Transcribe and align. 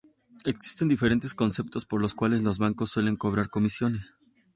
Existen 0.45 0.87
diferentes 0.89 1.35
conceptos 1.35 1.85
por 1.85 2.01
los 2.01 2.15
cuales 2.15 2.41
los 2.41 2.57
bancos 2.57 2.89
suelen 2.89 3.17
cobrar 3.17 3.51
comisiones. 3.51 4.15